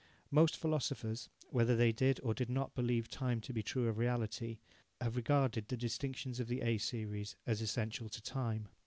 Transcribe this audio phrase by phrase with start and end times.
[0.31, 4.57] Most philosophers, whether they did or did not believe time to be true of reality,
[4.99, 8.67] have regarded the distinctions of the A series as essential to time.